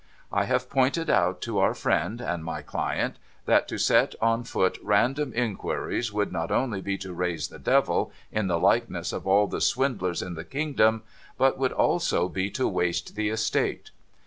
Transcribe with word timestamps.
I 0.31 0.45
have 0.45 0.67
pointed 0.67 1.11
out 1.11 1.41
to 1.41 1.59
our 1.59 1.75
friend 1.75 2.21
(and 2.21 2.43
my 2.43 2.63
client), 2.63 3.17
that 3.45 3.67
to 3.67 3.77
set 3.77 4.15
on 4.19 4.43
foot 4.43 4.79
random 4.81 5.31
inquiries 5.35 6.11
would 6.11 6.31
not 6.31 6.49
only 6.49 6.81
be 6.81 6.97
to 6.97 7.13
raise 7.13 7.49
the 7.49 7.59
Devil, 7.59 8.11
in 8.31 8.47
the 8.47 8.57
likeness 8.57 9.13
of 9.13 9.27
all 9.27 9.45
the 9.45 9.61
swindlers 9.61 10.23
in 10.23 10.33
the 10.33 10.43
kingdom, 10.43 11.03
but 11.37 11.59
would 11.59 11.71
also 11.71 12.27
be 12.29 12.49
to 12.49 12.67
waste 12.67 13.15
the 13.15 13.29
estate. 13.29 13.91